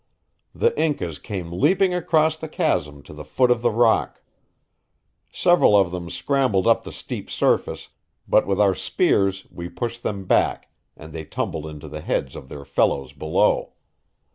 [0.55, 4.19] The Incas came leaping across the chasm to the foot of the rock.
[5.31, 7.89] Several of them scrambled up the steep surface,
[8.27, 12.49] but with our spears we pushed them back and they tumbled onto the heads of
[12.49, 13.73] their fellows below.